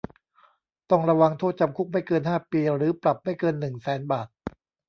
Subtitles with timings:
[0.89, 4.27] ต้องระวางโทษจำคุกไม่เกินห้าปี หรือปรับไม่เกินหนึ่งแสนบาท